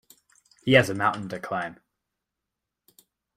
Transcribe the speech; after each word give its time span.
He 0.63 0.73
has 0.73 0.89
a 0.89 0.95
mountain 0.95 1.29
to 1.29 1.39
climb 1.39 1.79